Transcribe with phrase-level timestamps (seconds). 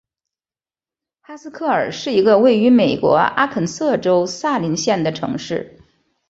[1.21, 5.77] 哈斯克尔是一个位于美国阿肯色州萨林县的城市。